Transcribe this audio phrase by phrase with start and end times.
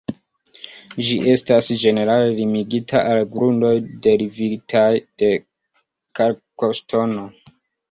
[1.09, 3.71] Ĝi estas ĝenerale limigita al grundoj
[4.07, 4.89] derivitaj
[5.25, 5.31] de
[6.23, 7.31] kalkoŝtono.